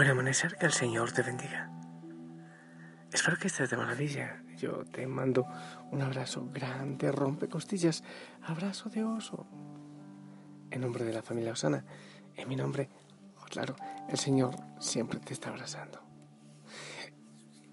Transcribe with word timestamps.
Buen 0.00 0.12
amanecer, 0.12 0.56
que 0.56 0.64
el 0.64 0.72
Señor 0.72 1.12
te 1.12 1.20
bendiga. 1.20 1.70
Espero 3.12 3.36
que 3.36 3.48
estés 3.48 3.68
de 3.68 3.76
maravilla. 3.76 4.42
Yo 4.56 4.82
te 4.86 5.06
mando 5.06 5.46
un 5.90 6.00
abrazo 6.00 6.48
grande, 6.50 7.12
rompe 7.12 7.50
costillas, 7.50 8.02
abrazo 8.40 8.88
de 8.88 9.04
oso. 9.04 9.46
En 10.70 10.80
nombre 10.80 11.04
de 11.04 11.12
la 11.12 11.20
familia 11.20 11.52
Osana, 11.52 11.84
en 12.34 12.48
mi 12.48 12.56
nombre, 12.56 12.88
oh, 13.42 13.44
claro, 13.44 13.76
el 14.08 14.16
Señor 14.16 14.56
siempre 14.78 15.20
te 15.20 15.34
está 15.34 15.50
abrazando. 15.50 16.00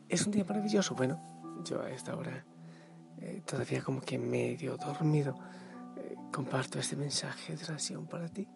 Es 0.10 0.26
un 0.26 0.34
día 0.34 0.44
maravilloso. 0.44 0.96
Bueno, 0.96 1.24
yo 1.64 1.82
a 1.82 1.90
esta 1.92 2.14
hora, 2.14 2.44
eh, 3.20 3.42
todavía 3.46 3.82
como 3.82 4.02
que 4.02 4.18
medio 4.20 4.76
dormido, 4.76 5.34
eh, 5.96 6.18
comparto 6.34 6.78
este 6.78 6.98
mensaje 6.98 7.56
de 7.56 7.64
oración 7.64 8.06
para 8.06 8.28
ti. 8.28 8.50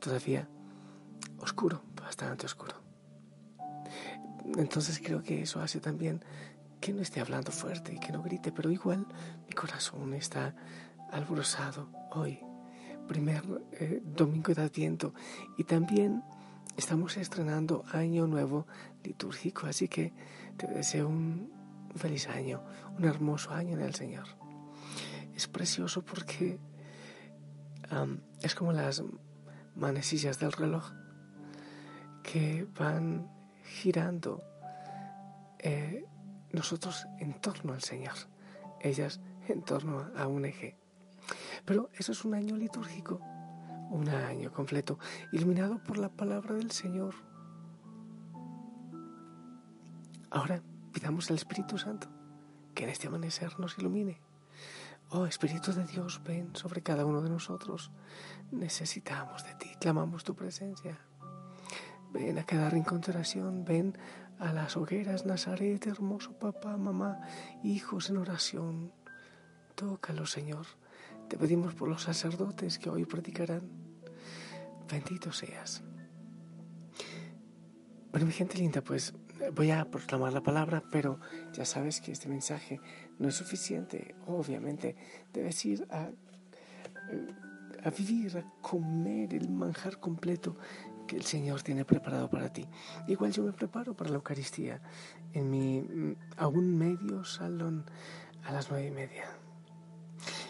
Todavía 0.00 0.48
oscuro, 1.38 1.82
bastante 1.94 2.46
oscuro. 2.46 2.83
Entonces 4.56 5.00
creo 5.02 5.22
que 5.22 5.42
eso 5.42 5.60
hace 5.60 5.80
también 5.80 6.22
que 6.80 6.92
no 6.92 7.00
esté 7.00 7.20
hablando 7.20 7.50
fuerte 7.50 7.94
y 7.94 7.98
que 7.98 8.12
no 8.12 8.22
grite, 8.22 8.52
pero 8.52 8.70
igual 8.70 9.06
mi 9.46 9.52
corazón 9.54 10.12
está 10.14 10.54
alborozado 11.10 11.88
hoy, 12.10 12.40
primer 13.08 13.42
eh, 13.72 14.02
domingo 14.04 14.52
de 14.52 14.62
Adviento, 14.62 15.14
y 15.56 15.64
también 15.64 16.22
estamos 16.76 17.16
estrenando 17.16 17.84
año 17.92 18.26
nuevo 18.26 18.66
litúrgico, 19.02 19.66
así 19.66 19.88
que 19.88 20.12
te 20.56 20.66
deseo 20.66 21.08
un 21.08 21.50
feliz 21.96 22.28
año, 22.28 22.62
un 22.98 23.04
hermoso 23.04 23.52
año 23.52 23.78
en 23.78 23.82
el 23.82 23.94
Señor. 23.94 24.26
Es 25.34 25.48
precioso 25.48 26.04
porque 26.04 26.58
es 28.42 28.54
como 28.54 28.72
las 28.72 29.02
manecillas 29.76 30.38
del 30.38 30.52
reloj 30.52 30.92
que 32.22 32.66
van 32.78 33.30
girando 33.64 34.42
eh, 35.58 36.06
nosotros 36.52 37.06
en 37.18 37.34
torno 37.40 37.72
al 37.72 37.82
Señor, 37.82 38.14
ellas 38.80 39.20
en 39.48 39.62
torno 39.62 40.10
a 40.16 40.26
un 40.26 40.44
eje. 40.44 40.76
Pero 41.64 41.90
eso 41.94 42.12
es 42.12 42.24
un 42.24 42.34
año 42.34 42.56
litúrgico, 42.56 43.20
un 43.90 44.08
año 44.08 44.52
completo, 44.52 44.98
iluminado 45.32 45.82
por 45.82 45.98
la 45.98 46.08
palabra 46.08 46.54
del 46.54 46.70
Señor. 46.70 47.14
Ahora 50.30 50.62
pidamos 50.92 51.30
al 51.30 51.36
Espíritu 51.36 51.78
Santo 51.78 52.08
que 52.74 52.84
en 52.84 52.90
este 52.90 53.06
amanecer 53.06 53.58
nos 53.58 53.78
ilumine. 53.78 54.20
Oh 55.10 55.26
Espíritu 55.26 55.72
de 55.72 55.86
Dios, 55.86 56.22
ven 56.24 56.56
sobre 56.56 56.82
cada 56.82 57.04
uno 57.04 57.22
de 57.22 57.30
nosotros. 57.30 57.92
Necesitamos 58.50 59.44
de 59.44 59.54
ti, 59.54 59.70
clamamos 59.80 60.24
tu 60.24 60.34
presencia. 60.34 60.98
Ven 62.14 62.38
a 62.38 62.44
cada 62.44 62.70
rincón 62.70 63.00
ven 63.66 63.98
a 64.38 64.52
las 64.52 64.76
hogueras, 64.76 65.26
Nazaret, 65.26 65.84
hermoso 65.88 66.38
papá, 66.38 66.76
mamá, 66.76 67.20
hijos 67.64 68.08
en 68.08 68.18
oración. 68.18 68.92
Tócalo, 69.74 70.24
Señor. 70.24 70.64
Te 71.28 71.36
pedimos 71.36 71.74
por 71.74 71.88
los 71.88 72.02
sacerdotes 72.02 72.78
que 72.78 72.88
hoy 72.88 73.04
predicarán. 73.04 73.68
Bendito 74.88 75.32
seas. 75.32 75.82
Bueno, 78.12 78.26
mi 78.26 78.32
gente 78.32 78.58
linda, 78.58 78.80
pues 78.80 79.12
voy 79.52 79.72
a 79.72 79.84
proclamar 79.90 80.32
la 80.32 80.40
palabra, 80.40 80.84
pero 80.92 81.18
ya 81.52 81.64
sabes 81.64 82.00
que 82.00 82.12
este 82.12 82.28
mensaje 82.28 82.80
no 83.18 83.28
es 83.28 83.34
suficiente. 83.34 84.14
Obviamente, 84.28 84.94
debes 85.32 85.64
ir 85.64 85.84
a, 85.90 86.10
a 87.82 87.90
vivir, 87.90 88.38
a 88.38 88.44
comer 88.60 89.34
el 89.34 89.50
manjar 89.50 89.98
completo 89.98 90.56
que 91.06 91.16
el 91.16 91.24
Señor 91.24 91.62
tiene 91.62 91.84
preparado 91.84 92.28
para 92.28 92.52
ti. 92.52 92.66
Igual 93.06 93.32
yo 93.32 93.42
me 93.42 93.52
preparo 93.52 93.94
para 93.94 94.10
la 94.10 94.16
Eucaristía 94.16 94.80
en 95.32 95.50
mi 95.50 95.80
mm, 95.80 96.16
aún 96.36 96.76
medio 96.76 97.24
salón 97.24 97.84
a 98.44 98.52
las 98.52 98.70
nueve 98.70 98.88
y 98.88 98.90
media. 98.90 99.24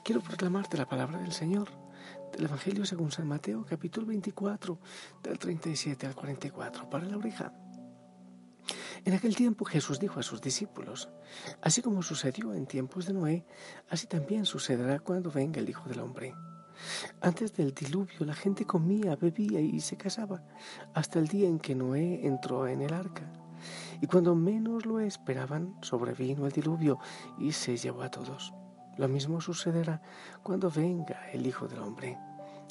Quiero 0.05 0.21
proclamarte 0.21 0.77
la 0.77 0.89
palabra 0.89 1.19
del 1.19 1.33
Señor 1.33 1.69
del 2.33 2.47
Evangelio 2.47 2.85
según 2.85 3.13
San 3.13 3.29
Mateo, 3.29 3.65
capítulo 3.65 4.07
24, 4.09 4.79
del 5.23 5.39
37 5.39 6.07
al 6.07 6.15
44, 6.15 6.91
para 6.91 7.07
la 7.07 7.17
oreja. 7.17 7.53
En 9.05 9.15
aquel 9.15 9.37
tiempo 9.37 9.65
Jesús 9.65 10.01
dijo 10.01 10.19
a 10.19 10.23
sus 10.23 10.41
discípulos, 10.41 11.11
así 11.61 11.83
como 11.83 12.03
sucedió 12.03 12.55
en 12.55 12.67
tiempos 12.67 13.07
de 13.07 13.13
Noé, 13.13 13.47
así 13.89 14.07
también 14.07 14.47
sucederá 14.47 14.99
cuando 14.99 15.31
venga 15.31 15.61
el 15.61 15.69
Hijo 15.69 15.89
del 15.89 16.01
Hombre. 16.01 16.35
Antes 17.21 17.55
del 17.55 17.75
diluvio 17.75 18.25
la 18.27 18.35
gente 18.35 18.65
comía, 18.65 19.17
bebía 19.17 19.61
y 19.61 19.81
se 19.81 19.97
casaba, 19.97 20.43
hasta 20.95 21.19
el 21.19 21.29
día 21.29 21.49
en 21.49 21.59
que 21.59 21.75
Noé 21.75 22.27
entró 22.27 22.67
en 22.67 22.83
el 22.83 22.93
arca. 22.93 23.31
Y 24.01 24.07
cuando 24.07 24.35
menos 24.35 24.87
lo 24.87 25.01
esperaban, 25.01 25.75
sobrevino 25.83 26.47
el 26.47 26.53
diluvio 26.53 26.99
y 27.39 27.53
se 27.53 27.77
llevó 27.77 28.03
a 28.03 28.11
todos. 28.11 28.53
Lo 28.97 29.09
mismo 29.09 29.41
sucederá 29.41 30.03
cuando 30.43 30.71
venga 30.71 31.31
el 31.33 31.47
Hijo 31.47 31.67
del 31.67 31.81
Hombre. 31.81 32.19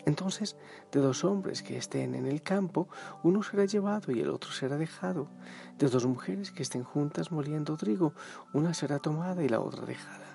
Entonces, 0.06 0.58
de 0.92 1.00
dos 1.00 1.24
hombres 1.24 1.64
que 1.64 1.78
estén 1.78 2.14
en 2.16 2.26
el 2.26 2.42
campo, 2.42 2.90
uno 3.24 3.42
será 3.42 3.66
llevado 3.66 4.12
y 4.12 4.20
el 4.20 4.30
otro 4.30 4.52
será 4.52 4.78
dejado. 4.78 5.30
De 5.78 5.88
dos 5.88 6.06
mujeres 6.06 6.52
que 6.52 6.64
estén 6.64 6.84
juntas 6.84 7.32
moliendo 7.32 7.78
trigo, 7.78 8.14
una 8.54 8.74
será 8.74 9.00
tomada 9.00 9.44
y 9.44 9.50
la 9.50 9.62
otra 9.62 9.86
dejada. 9.86 10.33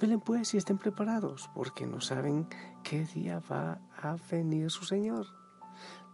Velen 0.00 0.20
pues 0.20 0.54
y 0.54 0.58
estén 0.58 0.78
preparados, 0.78 1.50
porque 1.54 1.86
no 1.86 2.00
saben 2.00 2.46
qué 2.84 3.04
día 3.04 3.42
va 3.50 3.80
a 4.00 4.16
venir 4.30 4.70
su 4.70 4.84
Señor. 4.84 5.26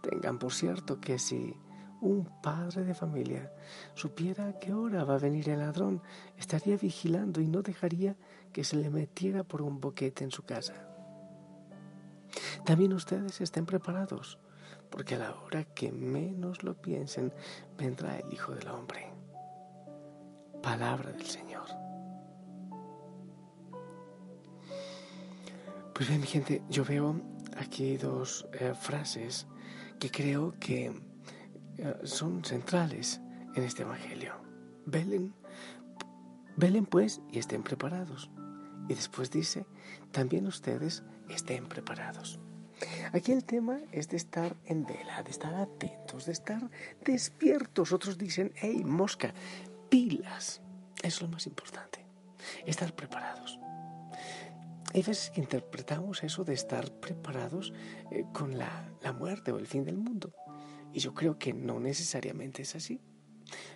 Tengan 0.01 0.39
por 0.39 0.53
cierto 0.53 0.99
que 0.99 1.19
si 1.19 1.55
un 2.01 2.29
padre 2.41 2.83
de 2.83 2.93
familia 2.93 3.51
supiera 3.93 4.47
a 4.47 4.59
qué 4.59 4.73
hora 4.73 5.03
va 5.03 5.15
a 5.15 5.19
venir 5.19 5.49
el 5.49 5.59
ladrón, 5.59 6.01
estaría 6.37 6.77
vigilando 6.77 7.41
y 7.41 7.47
no 7.47 7.61
dejaría 7.61 8.15
que 8.51 8.63
se 8.63 8.75
le 8.75 8.89
metiera 8.89 9.43
por 9.43 9.61
un 9.61 9.79
boquete 9.79 10.23
en 10.23 10.31
su 10.31 10.43
casa. 10.43 10.73
También 12.65 12.93
ustedes 12.93 13.39
estén 13.41 13.65
preparados, 13.65 14.39
porque 14.89 15.15
a 15.15 15.19
la 15.19 15.35
hora 15.35 15.63
que 15.63 15.91
menos 15.91 16.63
lo 16.63 16.75
piensen, 16.75 17.33
vendrá 17.77 18.17
el 18.17 18.33
Hijo 18.33 18.53
del 18.53 18.67
Hombre. 18.67 19.11
Palabra 20.61 21.11
del 21.11 21.27
Señor. 21.27 21.84
Pues 25.95 26.09
bien, 26.09 26.19
mi 26.19 26.27
gente, 26.27 26.61
yo 26.69 26.83
veo 26.83 27.21
aquí 27.55 27.95
dos 27.95 28.45
eh, 28.51 28.73
frases 28.77 29.47
que 29.97 30.11
creo 30.11 30.53
que 30.59 30.91
eh, 31.77 31.95
son 32.03 32.43
centrales 32.43 33.21
en 33.55 33.63
este 33.63 33.83
Evangelio. 33.83 34.33
Velen, 34.85 35.33
velen 36.57 36.85
pues 36.85 37.21
y 37.31 37.39
estén 37.39 37.63
preparados. 37.63 38.29
Y 38.89 38.93
después 38.93 39.31
dice, 39.31 39.67
también 40.11 40.47
ustedes 40.47 41.01
estén 41.29 41.65
preparados. 41.65 42.41
Aquí 43.13 43.31
el 43.31 43.45
tema 43.45 43.79
es 43.93 44.09
de 44.09 44.17
estar 44.17 44.53
en 44.65 44.85
vela, 44.85 45.23
de 45.23 45.31
estar 45.31 45.55
atentos, 45.55 46.25
de 46.25 46.33
estar 46.33 46.69
despiertos. 47.05 47.93
Otros 47.93 48.17
dicen, 48.17 48.51
hey, 48.55 48.83
mosca, 48.83 49.33
pilas. 49.87 50.61
Eso 51.01 51.07
es 51.07 51.21
lo 51.21 51.29
más 51.29 51.47
importante, 51.47 52.05
estar 52.65 52.93
preparados. 52.93 53.61
Hay 54.95 55.01
veces 55.01 55.29
que 55.29 55.41
interpretamos 55.41 56.23
eso 56.23 56.45
de 56.45 56.53
estar 56.53 56.89
preparados 56.89 57.73
eh, 58.11 58.23
con 58.31 58.57
la, 58.57 58.93
muerte 59.19 59.51
o 59.51 59.59
el 59.59 59.67
fin 59.67 59.83
del 59.83 59.97
mundo. 59.97 60.33
Y 60.93 60.99
yo 60.99 61.13
creo 61.13 61.37
que 61.37 61.51
no 61.51 61.81
necesariamente 61.81 62.61
es 62.61 62.77
así. 62.77 63.01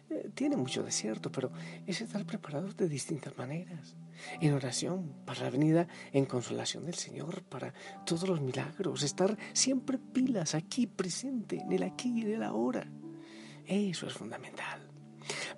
Eh, 0.09 0.31
tiene 0.33 0.55
mucho 0.55 0.81
de 0.81 0.93
cierto, 0.93 1.29
pero 1.29 1.51
es 1.85 1.99
estar 1.99 2.25
preparados 2.25 2.77
de 2.77 2.87
distintas 2.87 3.37
maneras. 3.37 3.97
En 4.39 4.53
oración, 4.53 5.13
para 5.25 5.41
la 5.43 5.49
venida 5.49 5.89
en 6.13 6.25
consolación 6.25 6.85
del 6.85 6.95
Señor, 6.95 7.43
para 7.43 7.73
todos 8.05 8.29
los 8.29 8.39
milagros, 8.39 9.03
estar 9.03 9.37
siempre 9.51 9.97
pilas 9.97 10.55
aquí 10.55 10.87
presente, 10.87 11.57
en 11.57 11.73
el 11.73 11.83
aquí 11.83 12.13
y 12.15 12.21
en 12.21 12.35
el 12.35 12.43
ahora. 12.43 12.89
Eso 13.65 14.07
es 14.07 14.13
fundamental 14.13 14.88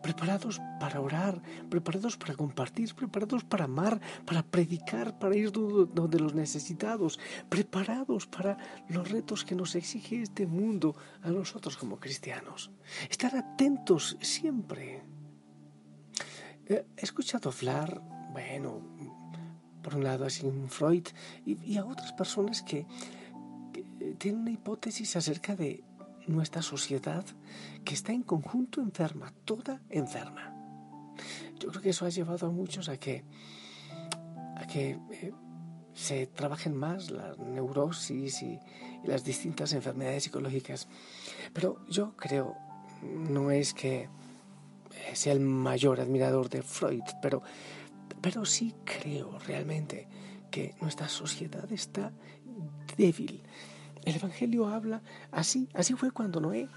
preparados 0.01 0.61
para 0.79 0.99
orar, 0.99 1.41
preparados 1.69 2.17
para 2.17 2.35
compartir, 2.35 2.93
preparados 2.95 3.43
para 3.43 3.65
amar, 3.65 4.01
para 4.25 4.43
predicar, 4.43 5.17
para 5.19 5.35
ir 5.35 5.51
donde 5.51 6.19
los 6.19 6.33
necesitados, 6.33 7.19
preparados 7.49 8.27
para 8.27 8.57
los 8.89 9.09
retos 9.09 9.45
que 9.45 9.55
nos 9.55 9.75
exige 9.75 10.21
este 10.21 10.47
mundo 10.47 10.95
a 11.21 11.29
nosotros 11.29 11.77
como 11.77 11.99
cristianos. 11.99 12.71
Estar 13.09 13.35
atentos 13.35 14.17
siempre. 14.21 15.03
He 16.67 16.85
escuchado 16.97 17.49
hablar, 17.49 18.01
bueno, 18.31 18.81
por 19.81 19.95
un 19.95 20.03
lado 20.03 20.25
a 20.25 20.29
Sigmund 20.29 20.69
Freud 20.69 21.07
y, 21.45 21.77
a 21.77 21.85
otras 21.85 22.13
personas 22.13 22.61
que 22.61 22.85
tienen 24.17 24.41
una 24.41 24.51
hipótesis 24.51 25.15
acerca 25.15 25.55
de 25.55 25.83
nuestra 26.31 26.61
sociedad 26.61 27.25
que 27.83 27.93
está 27.93 28.13
en 28.13 28.23
conjunto 28.23 28.81
enferma, 28.81 29.33
toda 29.45 29.81
enferma. 29.89 30.55
Yo 31.59 31.69
creo 31.69 31.81
que 31.81 31.89
eso 31.91 32.05
ha 32.05 32.09
llevado 32.09 32.47
a 32.47 32.51
muchos 32.51 32.89
a 32.89 32.97
que, 32.97 33.23
a 34.57 34.65
que 34.67 34.97
eh, 35.11 35.33
se 35.93 36.27
trabajen 36.27 36.75
más 36.75 37.11
la 37.11 37.35
neurosis 37.35 38.41
y, 38.41 38.59
las 39.03 39.23
distintas 39.23 39.73
enfermedades 39.73 40.25
psicológicas. 40.25 40.87
Pero 41.53 41.83
yo 41.89 42.15
creo, 42.15 42.55
no 43.01 43.49
es 43.49 43.73
que 43.73 44.09
sea 45.13 45.33
el 45.33 45.39
mayor 45.39 45.99
admirador 45.99 46.49
de 46.49 46.61
Freud, 46.61 47.01
pero, 47.19 47.41
pero 48.21 48.45
sí 48.45 48.75
creo 48.83 49.39
realmente 49.39 50.07
que 50.51 50.75
nuestra 50.81 51.09
sociedad 51.09 51.71
está 51.71 52.11
débil. 52.95 53.41
El 54.03 54.15
Evangelio 54.15 54.67
habla 54.67 55.01
así, 55.31 55.69
así 55.73 55.93
fue 55.93 56.11
cuando 56.11 56.41
Noé 56.41 56.67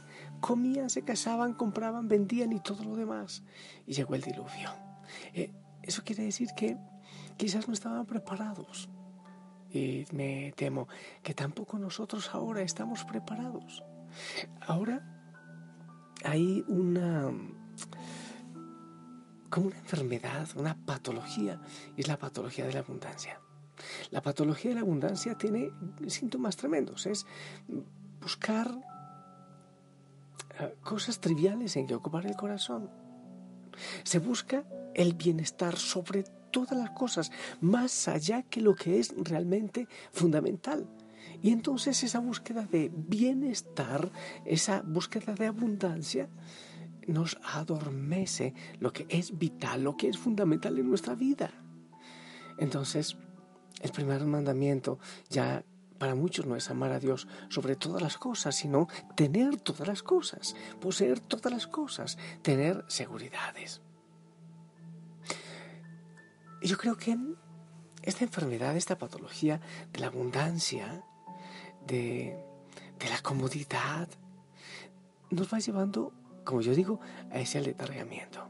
comían, 0.40 0.90
se 0.90 1.02
casaban, 1.02 1.54
compraban, 1.54 2.08
vendían 2.08 2.52
y 2.52 2.60
todo 2.60 2.84
lo 2.84 2.96
demás. 2.96 3.42
Y 3.86 3.94
llegó 3.94 4.14
el 4.14 4.22
diluvio. 4.22 4.70
Eh, 5.32 5.52
eso 5.82 6.02
quiere 6.04 6.24
decir 6.24 6.48
que 6.56 6.76
quizás 7.36 7.66
no 7.66 7.74
estaban 7.74 8.06
preparados. 8.06 8.88
Y 9.70 10.06
me 10.12 10.52
temo 10.56 10.88
que 11.22 11.34
tampoco 11.34 11.78
nosotros 11.78 12.30
ahora 12.34 12.62
estamos 12.62 13.04
preparados. 13.04 13.82
Ahora 14.66 15.02
hay 16.24 16.64
una 16.68 17.32
como 19.50 19.68
una 19.68 19.78
enfermedad, 19.78 20.48
una 20.56 20.76
patología, 20.84 21.60
y 21.96 22.00
es 22.00 22.08
la 22.08 22.18
patología 22.18 22.66
de 22.66 22.72
la 22.72 22.80
abundancia. 22.80 23.40
La 24.10 24.22
patología 24.22 24.70
de 24.70 24.76
la 24.76 24.80
abundancia 24.82 25.36
tiene 25.36 25.70
síntomas 26.08 26.56
tremendos, 26.56 27.06
es 27.06 27.26
buscar 28.20 28.70
eh, 30.58 30.74
cosas 30.82 31.20
triviales 31.20 31.76
en 31.76 31.86
que 31.86 31.94
ocupar 31.94 32.26
el 32.26 32.36
corazón. 32.36 32.90
Se 34.04 34.18
busca 34.18 34.64
el 34.94 35.14
bienestar 35.14 35.76
sobre 35.76 36.24
todas 36.50 36.78
las 36.78 36.90
cosas, 36.90 37.32
más 37.60 38.06
allá 38.06 38.42
que 38.42 38.60
lo 38.60 38.76
que 38.76 39.00
es 39.00 39.12
realmente 39.16 39.88
fundamental. 40.12 40.88
Y 41.42 41.50
entonces 41.50 42.02
esa 42.04 42.20
búsqueda 42.20 42.62
de 42.62 42.90
bienestar, 42.94 44.10
esa 44.44 44.82
búsqueda 44.82 45.34
de 45.34 45.46
abundancia, 45.46 46.28
nos 47.06 47.38
adormece 47.42 48.54
lo 48.78 48.92
que 48.92 49.06
es 49.08 49.36
vital, 49.36 49.82
lo 49.82 49.96
que 49.96 50.08
es 50.08 50.16
fundamental 50.16 50.78
en 50.78 50.88
nuestra 50.88 51.14
vida. 51.14 51.50
Entonces, 52.56 53.16
el 53.84 53.92
primer 53.92 54.24
mandamiento 54.24 54.98
ya 55.28 55.62
para 55.98 56.14
muchos 56.14 56.46
no 56.46 56.56
es 56.56 56.70
amar 56.70 56.90
a 56.90 56.98
Dios 56.98 57.28
sobre 57.50 57.76
todas 57.76 58.02
las 58.02 58.16
cosas, 58.16 58.56
sino 58.56 58.88
tener 59.14 59.60
todas 59.60 59.86
las 59.86 60.02
cosas, 60.02 60.56
poseer 60.80 61.20
todas 61.20 61.52
las 61.52 61.66
cosas, 61.66 62.18
tener 62.42 62.84
seguridades. 62.88 63.82
Yo 66.62 66.78
creo 66.78 66.96
que 66.96 67.16
esta 68.02 68.24
enfermedad, 68.24 68.74
esta 68.74 68.96
patología 68.98 69.60
de 69.92 70.00
la 70.00 70.06
abundancia, 70.06 71.04
de, 71.86 72.36
la 73.10 73.22
comodidad, 73.22 74.08
nos 75.30 75.52
va 75.52 75.58
llevando, 75.58 76.14
como 76.42 76.62
yo 76.62 76.74
digo, 76.74 77.00
a 77.30 77.38
ese 77.38 77.58
aletargamiento. 77.58 78.48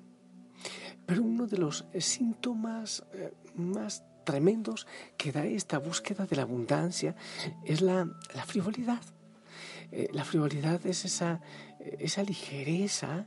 Pero 1.06 1.22
uno 1.22 1.48
de 1.48 1.58
los 1.58 1.86
síntomas 1.98 3.04
eh, 3.12 3.34
más 3.56 4.04
tremendos 4.24 4.86
que 5.16 5.32
da 5.32 5.44
esta 5.44 5.78
búsqueda 5.78 6.26
de 6.26 6.36
la 6.36 6.42
abundancia 6.42 7.14
es 7.64 7.80
la, 7.80 8.08
frivolidad. 8.46 9.02
Eh, 9.92 10.08
la 10.12 10.24
frivolidad 10.24 10.84
es 10.86 11.04
esa, 11.04 11.40
esa 11.98 12.22
ligereza 12.22 13.26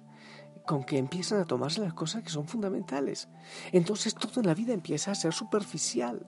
con 0.66 0.84
que 0.84 0.98
empiezan 0.98 1.40
a 1.40 1.46
tomarse 1.46 1.82
las 1.82 1.94
cosas 1.94 2.24
que 2.24 2.30
son 2.30 2.48
fundamentales. 2.48 3.30
Entonces 3.72 4.14
todo 4.14 4.42
en 4.42 4.48
la 4.48 4.54
vida 4.54 4.74
empieza 4.74 5.12
a 5.12 5.16
ser 5.16 5.34
superficial. 5.34 6.28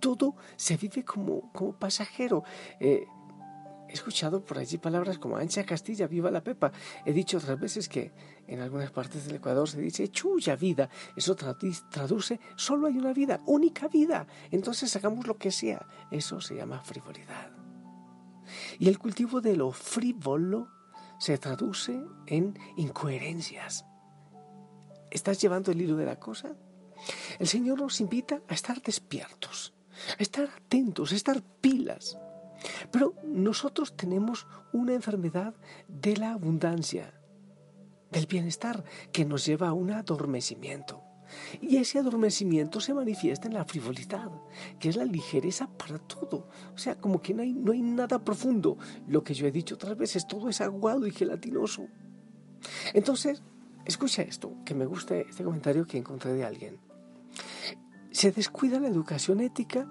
Todo 0.00 0.36
se 0.56 0.76
vive 0.76 1.04
como, 1.04 1.52
como 1.52 1.72
pasajero. 1.72 2.44
Eh, 2.78 3.06
he 3.88 3.92
escuchado 3.92 4.44
por 4.44 4.58
allí 4.58 4.78
palabras 4.78 5.18
como 5.18 5.36
ancha 5.36 5.64
Castilla, 5.64 6.06
viva 6.06 6.30
la 6.30 6.42
Pepa. 6.42 6.72
He 7.04 7.12
dicho 7.12 7.38
otras 7.38 7.58
veces 7.58 7.88
que 7.88 8.12
en 8.46 8.60
algunas 8.60 8.90
partes 8.90 9.26
del 9.26 9.36
Ecuador 9.36 9.68
se 9.68 9.80
dice 9.80 10.08
chuya 10.08 10.56
vida. 10.56 10.90
Eso 11.16 11.34
traduce 11.34 12.40
solo 12.56 12.86
hay 12.86 12.98
una 12.98 13.12
vida, 13.12 13.40
única 13.46 13.88
vida. 13.88 14.26
Entonces 14.50 14.94
hagamos 14.96 15.26
lo 15.26 15.38
que 15.38 15.50
sea. 15.50 15.86
Eso 16.10 16.40
se 16.40 16.56
llama 16.56 16.80
frivolidad. 16.80 17.50
Y 18.78 18.88
el 18.88 18.98
cultivo 18.98 19.40
de 19.40 19.56
lo 19.56 19.72
frívolo 19.72 20.68
se 21.18 21.38
traduce 21.38 22.00
en 22.26 22.58
incoherencias. 22.76 23.84
¿Estás 25.10 25.40
llevando 25.40 25.72
el 25.72 25.80
hilo 25.80 25.96
de 25.96 26.06
la 26.06 26.16
cosa? 26.16 26.54
El 27.38 27.48
Señor 27.48 27.80
nos 27.80 28.00
invita 28.00 28.42
a 28.48 28.54
estar 28.54 28.82
despiertos, 28.82 29.74
a 30.18 30.22
estar 30.22 30.48
atentos, 30.48 31.12
a 31.12 31.16
estar 31.16 31.42
pilas. 31.42 32.18
Pero 32.90 33.14
nosotros 33.24 33.96
tenemos 33.96 34.46
una 34.72 34.94
enfermedad 34.94 35.54
de 35.88 36.16
la 36.16 36.32
abundancia, 36.32 37.14
del 38.10 38.26
bienestar, 38.26 38.84
que 39.12 39.24
nos 39.24 39.44
lleva 39.44 39.68
a 39.68 39.72
un 39.72 39.90
adormecimiento. 39.90 41.02
Y 41.60 41.76
ese 41.76 41.98
adormecimiento 41.98 42.80
se 42.80 42.94
manifiesta 42.94 43.48
en 43.48 43.54
la 43.54 43.64
frivolidad, 43.64 44.30
que 44.78 44.88
es 44.88 44.96
la 44.96 45.04
ligereza 45.04 45.68
para 45.68 45.98
todo. 45.98 46.48
O 46.74 46.78
sea, 46.78 46.98
como 46.98 47.20
que 47.20 47.34
no 47.34 47.42
hay, 47.42 47.52
no 47.52 47.72
hay 47.72 47.82
nada 47.82 48.24
profundo. 48.24 48.78
Lo 49.06 49.22
que 49.22 49.34
yo 49.34 49.46
he 49.46 49.52
dicho 49.52 49.74
otras 49.74 49.96
veces, 49.96 50.26
todo 50.26 50.48
es 50.48 50.60
aguado 50.60 51.06
y 51.06 51.10
gelatinoso. 51.10 51.86
Entonces, 52.94 53.42
escucha 53.84 54.22
esto, 54.22 54.52
que 54.64 54.74
me 54.74 54.86
gusta 54.86 55.16
este 55.16 55.44
comentario 55.44 55.86
que 55.86 55.98
encontré 55.98 56.32
de 56.32 56.44
alguien. 56.44 56.78
Se 58.10 58.32
descuida 58.32 58.80
la 58.80 58.88
educación 58.88 59.40
ética 59.40 59.86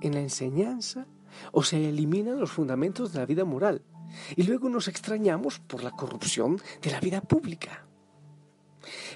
en 0.00 0.14
la 0.14 0.20
enseñanza 0.20 1.06
o 1.52 1.62
se 1.62 1.88
eliminan 1.88 2.40
los 2.40 2.50
fundamentos 2.50 3.12
de 3.12 3.20
la 3.20 3.26
vida 3.26 3.44
moral 3.44 3.82
y 4.36 4.42
luego 4.42 4.68
nos 4.68 4.88
extrañamos 4.88 5.58
por 5.60 5.82
la 5.82 5.92
corrupción 5.92 6.60
de 6.82 6.90
la 6.90 7.00
vida 7.00 7.20
pública. 7.20 7.86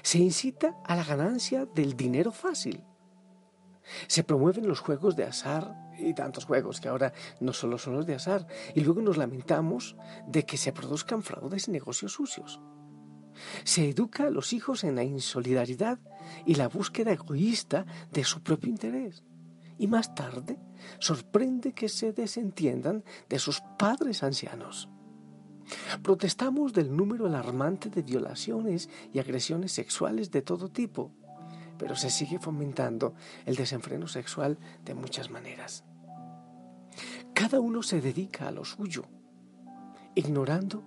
Se 0.01 0.19
incita 0.19 0.75
a 0.85 0.95
la 0.95 1.03
ganancia 1.03 1.65
del 1.65 1.95
dinero 1.95 2.31
fácil. 2.31 2.83
Se 4.07 4.23
promueven 4.23 4.67
los 4.67 4.79
juegos 4.79 5.15
de 5.15 5.25
azar 5.25 5.75
y 5.97 6.13
tantos 6.13 6.45
juegos 6.45 6.81
que 6.81 6.89
ahora 6.89 7.13
no 7.39 7.53
solo 7.53 7.77
son 7.77 7.93
los 7.93 8.05
de 8.05 8.15
azar, 8.15 8.47
y 8.73 8.81
luego 8.81 9.01
nos 9.01 9.17
lamentamos 9.17 9.95
de 10.27 10.45
que 10.45 10.57
se 10.57 10.73
produzcan 10.73 11.23
fraudes 11.23 11.67
y 11.67 11.71
negocios 11.71 12.13
sucios. 12.13 12.59
Se 13.63 13.89
educa 13.89 14.25
a 14.25 14.29
los 14.29 14.53
hijos 14.53 14.83
en 14.83 14.95
la 14.95 15.03
insolidaridad 15.03 15.99
y 16.45 16.55
la 16.55 16.67
búsqueda 16.67 17.11
egoísta 17.11 17.85
de 18.11 18.23
su 18.23 18.41
propio 18.41 18.69
interés. 18.69 19.23
Y 19.77 19.87
más 19.87 20.15
tarde 20.15 20.57
sorprende 20.99 21.73
que 21.73 21.89
se 21.89 22.13
desentiendan 22.13 23.03
de 23.29 23.39
sus 23.39 23.61
padres 23.77 24.23
ancianos. 24.23 24.89
Protestamos 26.03 26.73
del 26.73 26.95
número 26.95 27.25
alarmante 27.25 27.89
de 27.89 28.03
violaciones 28.03 28.89
y 29.11 29.19
agresiones 29.19 29.71
sexuales 29.71 30.31
de 30.31 30.41
todo 30.41 30.69
tipo, 30.69 31.11
pero 31.77 31.95
se 31.95 32.09
sigue 32.09 32.39
fomentando 32.39 33.15
el 33.45 33.55
desenfreno 33.55 34.07
sexual 34.07 34.57
de 34.83 34.93
muchas 34.93 35.29
maneras. 35.29 35.83
Cada 37.33 37.59
uno 37.59 37.83
se 37.83 37.99
dedica 37.99 38.47
a 38.47 38.51
lo 38.51 38.63
suyo, 38.63 39.05
ignorando 40.13 40.83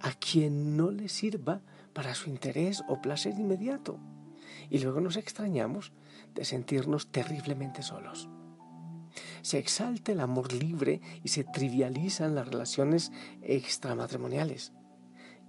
a 0.00 0.12
quien 0.12 0.76
no 0.76 0.90
le 0.90 1.08
sirva 1.08 1.60
para 1.92 2.14
su 2.14 2.30
interés 2.30 2.82
o 2.88 3.02
placer 3.02 3.38
inmediato, 3.38 3.98
y 4.70 4.78
luego 4.78 5.00
nos 5.00 5.16
extrañamos 5.16 5.92
de 6.34 6.44
sentirnos 6.44 7.10
terriblemente 7.10 7.82
solos 7.82 8.28
se 9.42 9.58
exalta 9.58 10.12
el 10.12 10.20
amor 10.20 10.52
libre 10.52 11.00
y 11.22 11.28
se 11.28 11.44
trivializan 11.44 12.34
las 12.34 12.48
relaciones 12.48 13.12
extramatrimoniales. 13.42 14.72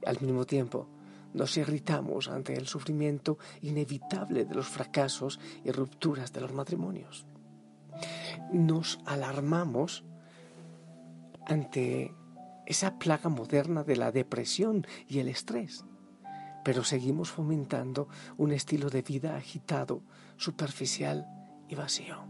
Al 0.05 0.19
mismo 0.21 0.45
tiempo, 0.45 0.89
nos 1.33 1.55
irritamos 1.57 2.27
ante 2.27 2.55
el 2.55 2.67
sufrimiento 2.67 3.37
inevitable 3.61 4.45
de 4.45 4.55
los 4.55 4.67
fracasos 4.67 5.39
y 5.63 5.71
rupturas 5.71 6.33
de 6.33 6.41
los 6.41 6.53
matrimonios. 6.53 7.25
Nos 8.51 8.99
alarmamos 9.05 10.03
ante 11.45 12.13
esa 12.65 12.97
plaga 12.99 13.29
moderna 13.29 13.83
de 13.83 13.97
la 13.97 14.11
depresión 14.11 14.85
y 15.07 15.19
el 15.19 15.27
estrés, 15.27 15.85
pero 16.63 16.83
seguimos 16.83 17.31
fomentando 17.31 18.07
un 18.37 18.51
estilo 18.51 18.89
de 18.89 19.01
vida 19.01 19.35
agitado, 19.35 20.03
superficial 20.41 21.27
y 21.67 21.75
vacío. 21.75 22.27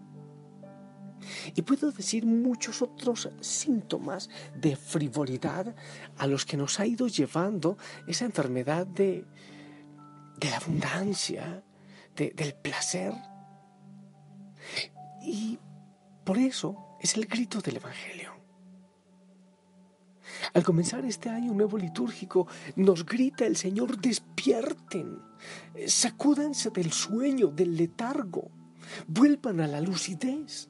Y 1.56 1.62
puedo 1.62 1.92
decir 1.92 2.26
muchos 2.26 2.82
otros 2.82 3.30
síntomas 3.42 4.30
de 4.56 4.76
frivolidad 4.76 5.76
a 6.18 6.28
los 6.28 6.46
que 6.46 6.58
nos 6.58 6.80
ha 6.80 6.86
ido 6.86 7.08
llevando 7.08 7.78
esa 8.08 8.26
enfermedad 8.26 8.88
de, 8.88 9.26
la 10.42 10.58
abundancia, 10.58 11.64
del 12.16 12.56
placer. 12.56 13.14
Y 15.22 15.60
por 16.24 16.38
eso 16.38 16.98
es 17.00 17.16
el 17.16 17.26
grito 17.26 17.62
del 17.62 17.78
Evangelio. 17.78 18.41
Al 20.54 20.64
comenzar 20.64 21.06
este 21.06 21.30
año 21.30 21.54
nuevo 21.54 21.78
litúrgico, 21.78 22.48
nos 22.76 23.06
grita 23.06 23.46
el 23.46 23.56
Señor, 23.56 24.00
despierten, 24.00 25.20
sacúdanse 25.88 26.70
del 26.70 26.92
sueño, 26.92 27.48
del 27.48 27.76
letargo, 27.76 28.50
vuelvan 29.08 29.62
a 29.62 29.68
la 29.68 29.82
lucidez. 29.82 30.70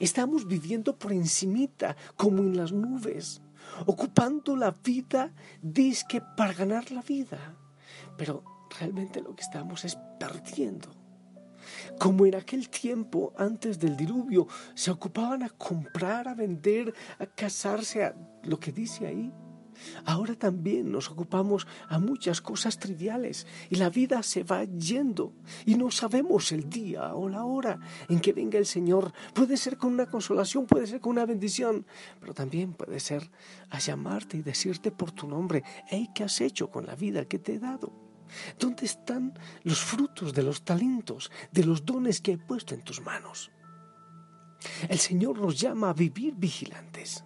Estamos 0.00 0.46
viviendo 0.46 0.98
por 0.98 1.12
encimita, 1.12 1.96
como 2.16 2.38
en 2.38 2.56
las 2.56 2.72
nubes, 2.72 3.42
ocupando 3.86 4.56
la 4.56 4.72
vida 4.72 5.32
disque 5.62 6.20
para 6.36 6.52
ganar 6.52 6.90
la 6.90 7.02
vida. 7.02 7.56
Pero 8.16 8.42
realmente 8.78 9.20
lo 9.20 9.34
que 9.34 9.42
estamos 9.42 9.84
es 9.84 9.96
perdiendo. 10.18 10.97
Como 11.98 12.26
en 12.26 12.34
aquel 12.34 12.68
tiempo 12.68 13.32
antes 13.36 13.78
del 13.78 13.96
diluvio 13.96 14.46
se 14.74 14.90
ocupaban 14.90 15.42
a 15.42 15.50
comprar, 15.50 16.28
a 16.28 16.34
vender, 16.34 16.92
a 17.18 17.26
casarse, 17.26 18.04
a 18.04 18.14
lo 18.44 18.58
que 18.58 18.72
dice 18.72 19.06
ahí. 19.06 19.32
Ahora 20.04 20.34
también 20.34 20.90
nos 20.90 21.10
ocupamos 21.10 21.66
a 21.88 21.98
muchas 21.98 22.40
cosas 22.40 22.78
triviales 22.78 23.46
y 23.70 23.76
la 23.76 23.90
vida 23.90 24.22
se 24.22 24.42
va 24.42 24.64
yendo 24.64 25.32
y 25.66 25.76
no 25.76 25.90
sabemos 25.90 26.52
el 26.52 26.68
día 26.68 27.14
o 27.14 27.28
la 27.28 27.44
hora 27.44 27.78
en 28.08 28.20
que 28.20 28.32
venga 28.32 28.58
el 28.58 28.66
Señor. 28.66 29.12
Puede 29.34 29.56
ser 29.56 29.76
con 29.76 29.92
una 29.92 30.06
consolación, 30.06 30.66
puede 30.66 30.86
ser 30.86 31.00
con 31.00 31.12
una 31.12 31.26
bendición, 31.26 31.86
pero 32.20 32.34
también 32.34 32.72
puede 32.72 33.00
ser 33.00 33.30
a 33.70 33.78
llamarte 33.78 34.36
y 34.36 34.42
decirte 34.42 34.90
por 34.90 35.12
tu 35.12 35.28
nombre, 35.28 35.62
hey, 35.86 36.08
¿qué 36.14 36.24
has 36.24 36.40
hecho 36.40 36.70
con 36.70 36.86
la 36.86 36.94
vida 36.94 37.26
que 37.26 37.38
te 37.38 37.54
he 37.54 37.58
dado? 37.58 38.07
¿Dónde 38.58 38.86
están 38.86 39.38
los 39.62 39.80
frutos 39.80 40.32
de 40.32 40.42
los 40.42 40.64
talentos, 40.64 41.30
de 41.50 41.64
los 41.64 41.84
dones 41.84 42.20
que 42.20 42.32
he 42.32 42.38
puesto 42.38 42.74
en 42.74 42.82
tus 42.82 43.00
manos? 43.00 43.50
El 44.88 44.98
Señor 44.98 45.38
nos 45.38 45.58
llama 45.58 45.90
a 45.90 45.94
vivir 45.94 46.34
vigilantes 46.34 47.24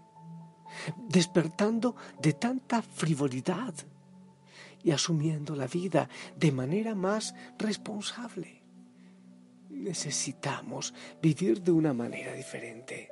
despertando 1.09 1.97
de 2.21 2.33
tanta 2.35 2.83
frivolidad 2.83 3.75
y 4.83 4.91
asumiendo 4.91 5.55
la 5.55 5.67
vida 5.67 6.09
de 6.37 6.53
manera 6.53 6.95
más 6.95 7.35
responsable. 7.59 8.63
Necesitamos 9.71 10.93
vivir 11.21 11.63
de 11.63 11.73
una 11.73 11.93
manera 11.93 12.33
diferente. 12.35 13.11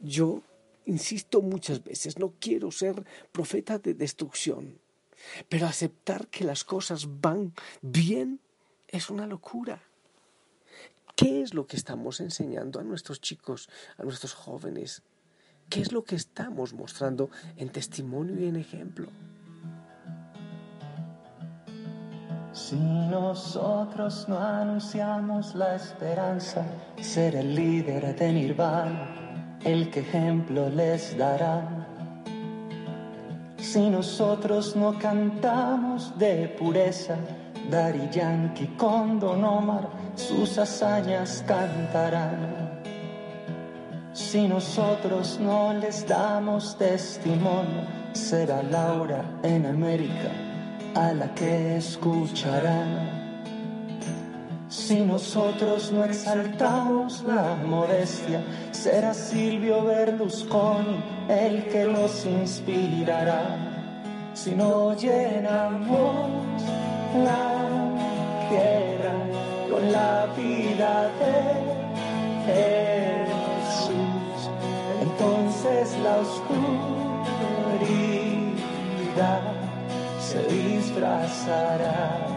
Yo 0.00 0.42
insisto 0.86 1.42
muchas 1.42 1.82
veces, 1.82 2.18
no 2.18 2.34
quiero 2.40 2.70
ser 2.70 3.04
profeta 3.30 3.78
de 3.78 3.94
destrucción, 3.94 4.80
pero 5.48 5.66
aceptar 5.66 6.28
que 6.28 6.44
las 6.44 6.64
cosas 6.64 7.20
van 7.20 7.54
bien 7.80 8.40
es 8.88 9.10
una 9.10 9.26
locura. 9.26 9.82
¿Qué 11.16 11.42
es 11.42 11.54
lo 11.54 11.66
que 11.66 11.76
estamos 11.76 12.20
enseñando 12.20 12.80
a 12.80 12.84
nuestros 12.84 13.20
chicos, 13.20 13.68
a 13.98 14.02
nuestros 14.02 14.34
jóvenes? 14.34 15.02
¿Qué 15.68 15.80
es 15.80 15.92
lo 15.92 16.04
que 16.04 16.16
estamos 16.16 16.74
mostrando 16.74 17.30
en 17.56 17.70
testimonio 17.70 18.38
y 18.40 18.46
en 18.46 18.56
ejemplo? 18.56 19.08
Si 22.52 22.76
nosotros 22.76 24.28
no 24.28 24.38
anunciamos 24.38 25.54
la 25.54 25.74
esperanza, 25.74 26.64
ser 27.00 27.36
el 27.36 27.54
líder 27.54 28.14
de 28.14 28.32
Nirvana, 28.32 29.58
el 29.64 29.90
que 29.90 30.00
ejemplo 30.00 30.68
les 30.68 31.16
dará. 31.16 31.81
Si 33.72 33.88
nosotros 33.88 34.76
no 34.76 34.98
cantamos 34.98 36.12
de 36.18 36.46
pureza, 36.58 37.16
Dari 37.70 38.06
Yankee 38.10 38.76
con 38.76 39.18
Don 39.18 39.42
Omar 39.42 39.88
sus 40.14 40.58
hazañas 40.58 41.42
cantarán. 41.46 42.82
Si 44.12 44.46
nosotros 44.46 45.38
no 45.40 45.72
les 45.72 46.06
damos 46.06 46.76
testimonio, 46.76 47.86
será 48.12 48.62
Laura 48.62 49.24
en 49.42 49.64
América 49.64 50.30
a 50.94 51.14
la 51.14 51.34
que 51.34 51.78
escucharán. 51.78 53.21
Si 54.72 55.00
nosotros 55.00 55.92
no 55.92 56.02
exaltamos 56.02 57.22
la 57.24 57.56
modestia, 57.56 58.42
será 58.70 59.12
Silvio 59.12 59.84
Berlusconi 59.84 60.96
el 61.28 61.68
que 61.68 61.84
los 61.84 62.24
inspirará. 62.24 63.58
Si 64.32 64.52
no 64.52 64.96
llenamos 64.96 66.30
la 67.22 67.68
tierra 68.48 69.12
con 69.70 69.92
la 69.92 70.26
vida 70.38 71.10
de 71.20 71.72
entonces 75.02 75.98
la 76.02 76.16
oscuridad 76.16 76.62
se 80.18 80.42
disfrazará 80.44 82.32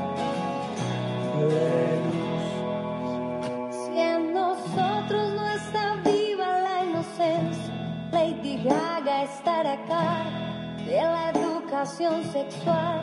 sexual. 11.86 13.02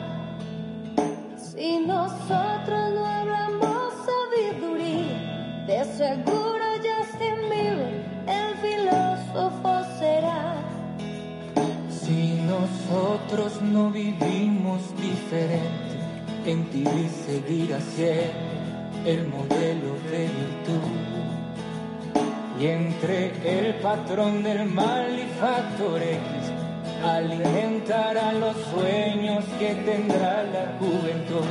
Si 1.37 1.79
nosotros 1.79 2.93
no 2.93 3.05
hablamos 3.05 3.93
sabiduría, 4.05 5.65
de 5.67 5.85
seguro 5.85 6.65
Justin 6.77 7.49
Bieber, 7.49 8.05
el 8.27 8.55
filósofo 8.57 9.73
nosotros 12.93 13.61
no 13.61 13.89
vivimos 13.89 14.81
diferente, 14.97 15.97
en 16.45 16.65
ti 16.65 16.85
seguirá 17.25 17.79
siendo 17.79 19.09
el 19.09 19.27
modelo 19.27 19.95
de 20.11 20.29
virtud. 20.39 20.91
Y 22.59 22.67
entre 22.67 23.31
el 23.43 23.75
patrón 23.75 24.43
del 24.43 24.65
mal 24.65 25.17
y 25.17 25.25
factor 25.39 26.01
alimentará 27.03 28.31
los 28.33 28.55
sueños 28.71 29.43
que 29.59 29.75
tendrá 29.75 30.43
la 30.43 30.77
juventud. 30.79 31.45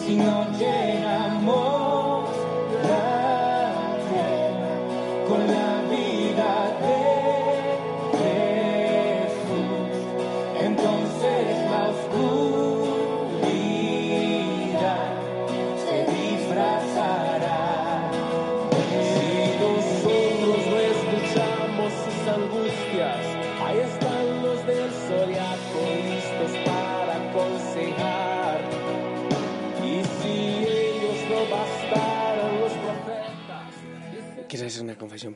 Si 0.00 0.16
no 0.16 0.46
llenamos 0.58 2.30
la 2.82 3.72
con 5.28 5.46
la 5.46 5.77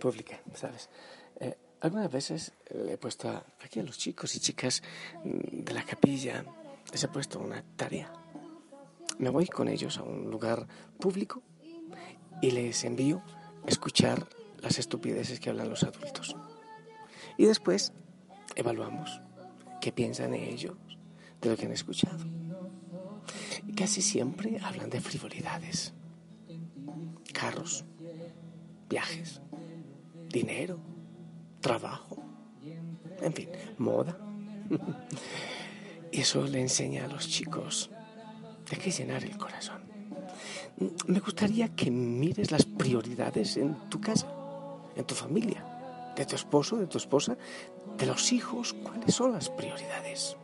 pública, 0.02 0.40
¿sabes? 0.54 0.90
Eh, 1.38 1.56
algunas 1.80 2.10
veces 2.10 2.52
le 2.74 2.94
he 2.94 2.98
puesto 2.98 3.28
aquí 3.64 3.78
a 3.78 3.84
los 3.84 3.96
chicos 3.96 4.34
y 4.34 4.40
chicas 4.40 4.82
mm, 5.24 5.62
de 5.62 5.72
la 5.72 5.84
capilla, 5.84 6.44
les 6.90 7.04
he 7.04 7.08
puesto 7.08 7.38
una 7.38 7.62
tarea. 7.76 8.12
Me 9.18 9.30
voy 9.30 9.46
con 9.46 9.68
ellos 9.68 9.98
a 9.98 10.02
un 10.02 10.28
lugar 10.28 10.66
público 10.98 11.40
y 12.40 12.50
les 12.50 12.82
envío 12.82 13.22
escuchar 13.64 14.26
las 14.58 14.80
estupideces 14.80 15.38
que 15.38 15.50
hablan 15.50 15.70
los 15.70 15.84
adultos. 15.84 16.34
Y 17.36 17.44
después 17.44 17.92
evaluamos 18.56 19.20
qué 19.80 19.92
piensan 19.92 20.34
ellos 20.34 20.76
de 21.40 21.48
lo 21.48 21.56
que 21.56 21.66
han 21.66 21.72
escuchado. 21.72 22.24
Y 23.68 23.72
casi 23.74 24.02
siempre 24.02 24.58
hablan 24.62 24.90
de 24.90 25.00
frivolidades, 25.00 25.92
carros, 27.32 27.84
viajes, 28.88 29.40
dinero, 30.32 30.78
trabajo, 31.60 32.16
en 33.20 33.32
fin, 33.32 33.48
moda. 33.78 34.16
Y 36.10 36.20
eso 36.22 36.42
le 36.44 36.60
enseña 36.60 37.04
a 37.04 37.08
los 37.08 37.28
chicos 37.28 37.90
de 38.70 38.76
qué 38.76 38.90
llenar 38.90 39.22
el 39.22 39.36
corazón. 39.36 39.82
Me 41.06 41.20
gustaría 41.20 41.68
que 41.68 41.90
mires 41.90 42.50
las 42.50 42.64
prioridades 42.64 43.56
en 43.56 43.76
tu 43.88 44.00
casa, 44.00 44.26
en 44.96 45.04
tu 45.04 45.14
familia, 45.14 45.64
de 46.16 46.26
tu 46.26 46.34
esposo, 46.34 46.76
de 46.78 46.86
tu 46.86 46.98
esposa, 46.98 47.36
de 47.98 48.06
los 48.06 48.32
hijos. 48.32 48.74
¿Cuáles 48.82 49.14
son 49.14 49.32
las 49.32 49.50
prioridades? 49.50 50.36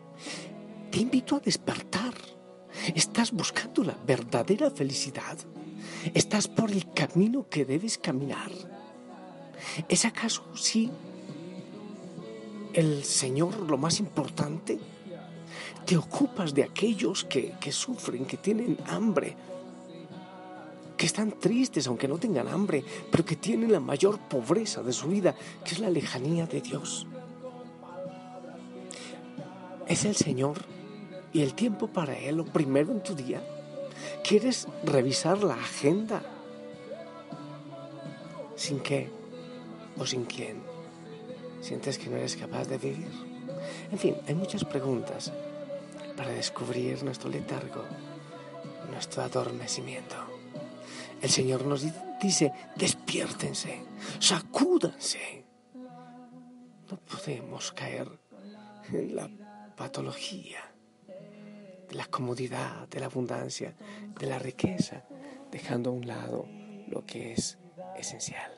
Te 0.91 1.01
invito 1.01 1.37
a 1.37 1.41
despertar. 1.41 2.15
¿Estás 2.95 3.33
buscando 3.33 3.83
la 3.83 3.97
verdadera 4.07 4.71
felicidad? 4.71 5.39
¿Estás 6.15 6.47
por 6.47 6.71
el 6.71 6.93
camino 6.93 7.49
que 7.49 7.65
debes 7.65 7.99
caminar? 7.99 8.51
¿Es 9.89 10.05
acaso 10.05 10.45
sí 10.55 10.91
el 12.73 13.05
Señor 13.05 13.59
lo 13.61 13.79
más 13.79 14.01
importante? 14.01 14.79
¿Te 15.85 15.97
ocupas 15.97 16.55
de 16.55 16.65
aquellos 16.65 17.25
que, 17.25 17.55
que 17.61 17.73
sufren, 17.73 18.27
que 18.27 18.37
tienen 18.37 18.79
hambre? 18.87 19.37
que 20.99 21.07
están 21.07 21.31
tristes 21.31 21.87
aunque 21.87 22.09
no 22.09 22.19
tengan 22.19 22.49
hambre, 22.49 22.85
pero 23.11 23.25
que 23.25 23.37
tienen 23.37 23.71
la 23.71 23.79
mayor 23.79 24.19
pobreza 24.19 24.83
de 24.83 24.93
su 24.93 25.07
vida, 25.07 25.35
que 25.65 25.77
es 25.77 25.79
la 25.79 25.89
lejanía 25.89 26.47
de 26.47 26.61
Dios. 26.61 27.07
¿Es 29.87 30.05
el 30.05 30.17
Señor 30.17 30.59
y 31.33 31.43
el 31.43 31.55
tiempo 31.55 31.87
para 31.87 32.19
Él 32.19 32.37
lo 32.39 32.45
primero 32.45 32.91
en 32.91 33.03
tu 33.03 33.15
día? 33.15 33.41
¿Quieres 34.23 34.67
revisar 34.85 35.43
la 35.45 35.55
agenda? 35.55 36.21
¿Sin 38.57 38.81
qué 38.81 39.18
o 39.99 40.07
sin 40.07 40.25
quién? 40.25 40.63
¿Sientes 41.61 41.99
que 41.99 42.09
no 42.09 42.17
eres 42.17 42.37
capaz 42.37 42.67
de 42.69 42.79
vivir? 42.79 43.11
En 43.91 43.99
fin, 43.99 44.17
hay 44.27 44.35
muchas 44.35 44.65
preguntas 44.65 45.33
para 46.17 46.31
descubrir 46.31 47.03
nuestro 47.03 47.29
letargo, 47.29 47.85
nuestro 48.91 49.23
adormecimiento. 49.23 50.17
El 51.21 51.31
Señor 51.31 51.65
nos 51.65 51.85
dice, 52.21 52.53
despiértense, 52.77 53.83
sacúdanse. 54.19 55.45
No 55.75 56.97
podemos 56.97 57.73
caer 57.73 58.09
en 58.93 59.17
la 59.17 59.29
patología 59.77 60.61
de 61.89 61.95
la 61.95 62.07
comodidad, 62.07 62.87
de 62.89 63.01
la 63.01 63.07
abundancia, 63.07 63.75
de 64.19 64.27
la 64.27 64.39
riqueza, 64.39 65.05
dejando 65.51 65.91
a 65.91 65.93
un 65.95 66.07
lado 66.07 66.47
lo 66.89 67.05
que 67.05 67.33
es 67.33 67.59
esencial. 67.97 68.58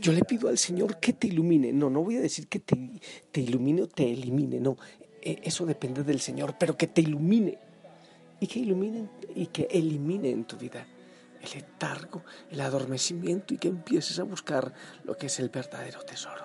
Yo 0.00 0.12
le 0.12 0.24
pido 0.24 0.48
al 0.48 0.58
Señor 0.58 0.98
que 0.98 1.12
te 1.12 1.26
ilumine. 1.26 1.72
No, 1.72 1.90
no 1.90 2.02
voy 2.02 2.16
a 2.16 2.20
decir 2.20 2.48
que 2.48 2.60
te, 2.60 2.76
ilumine 3.40 3.82
o 3.82 3.88
te 3.88 4.10
elimine. 4.10 4.60
No, 4.60 4.76
e, 5.22 5.40
eso 5.42 5.66
depende 5.66 6.02
del 6.04 6.20
Señor, 6.20 6.56
pero 6.58 6.76
que 6.76 6.86
te 6.86 7.00
ilumine. 7.00 7.58
Y 8.40 8.46
que 8.46 8.58
ilumine 8.60 9.08
y 9.34 9.46
que 9.46 9.68
elimine 9.70 10.30
en 10.30 10.44
tu 10.44 10.56
vida 10.56 10.86
el 11.42 11.50
letargo, 11.50 12.22
el 12.50 12.60
adormecimiento 12.60 13.54
y 13.54 13.58
que 13.58 13.68
empieces 13.68 14.18
a 14.18 14.24
buscar 14.24 14.72
lo 15.04 15.16
que 15.16 15.26
es 15.26 15.38
el 15.40 15.48
verdadero 15.48 16.02
tesoro. 16.02 16.44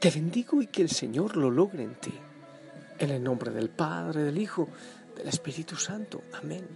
Te 0.00 0.10
bendigo 0.10 0.62
y 0.62 0.66
que 0.66 0.82
el 0.82 0.90
Señor 0.90 1.36
lo 1.36 1.50
logre 1.50 1.82
en 1.82 1.94
ti. 1.96 2.14
En 2.98 3.10
el 3.10 3.22
nombre 3.22 3.50
del 3.50 3.70
Padre, 3.70 4.22
del 4.22 4.38
Hijo, 4.38 4.68
del 5.16 5.28
Espíritu 5.28 5.76
Santo. 5.76 6.22
Amén. 6.40 6.66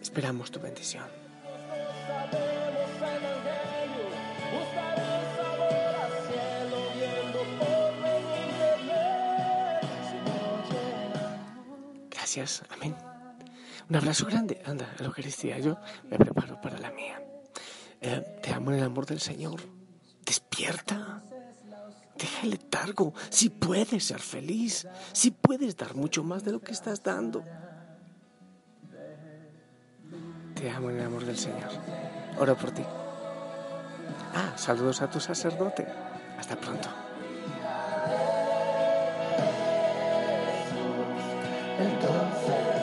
Esperamos 0.00 0.50
tu 0.50 0.60
bendición. 0.60 1.04
Amén. 12.70 12.96
Un 13.88 13.96
abrazo 13.96 14.26
grande. 14.26 14.60
Anda, 14.64 14.90
a 14.98 15.02
la 15.02 15.06
Eucaristía. 15.06 15.58
Yo 15.58 15.78
me 16.10 16.18
preparo 16.18 16.60
para 16.60 16.78
la 16.78 16.90
mía. 16.90 17.22
Eh, 18.00 18.40
te 18.42 18.52
amo 18.52 18.72
en 18.72 18.78
el 18.78 18.84
amor 18.84 19.06
del 19.06 19.20
Señor. 19.20 19.60
Despierta. 20.24 21.22
Deja 22.16 22.42
el 22.42 22.50
letargo. 22.50 23.14
Si 23.30 23.50
puedes 23.50 24.04
ser 24.04 24.20
feliz. 24.20 24.86
Si 25.12 25.30
puedes 25.30 25.76
dar 25.76 25.94
mucho 25.94 26.24
más 26.24 26.42
de 26.44 26.52
lo 26.52 26.60
que 26.60 26.72
estás 26.72 27.02
dando. 27.02 27.44
Te 30.54 30.70
amo 30.70 30.90
en 30.90 30.96
el 30.96 31.06
amor 31.06 31.24
del 31.24 31.38
Señor. 31.38 31.70
Oro 32.38 32.56
por 32.56 32.72
ti. 32.72 32.82
Ah, 34.34 34.54
saludos 34.56 35.02
a 35.02 35.10
tu 35.10 35.20
sacerdote. 35.20 35.86
Hasta 36.36 36.56
pronto. 36.56 37.03
Entonces 41.76 42.73